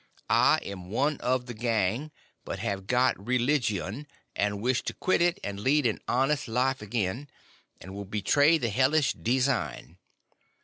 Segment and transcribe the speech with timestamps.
[0.31, 2.09] I am one of the gang,
[2.43, 7.27] but have got religgion and wish to quit it and lead an honest life again,
[7.79, 9.99] and will betray the helish design.